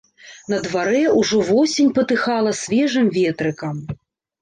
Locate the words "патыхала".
2.01-2.57